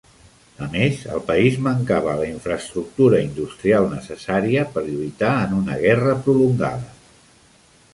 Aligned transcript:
A 0.67 0.69
més, 0.75 1.01
el 1.17 1.21
país 1.27 1.57
mancava 1.65 2.15
la 2.21 2.25
infraestructura 2.31 3.21
industrial 3.27 3.89
necessària 3.95 4.67
per 4.79 4.87
lluitar 4.91 5.39
en 5.47 5.57
una 5.63 5.81
guerra 5.89 6.21
prolongada. 6.27 6.95